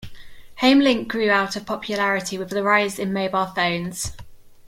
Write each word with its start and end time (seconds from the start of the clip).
HomeLink 0.63 1.07
grew 1.09 1.29
out 1.29 1.55
of 1.55 1.67
popularity 1.67 2.35
with 2.35 2.49
the 2.49 2.63
rise 2.63 2.97
in 2.97 3.13
mobile 3.13 3.45
phones. 3.45 4.17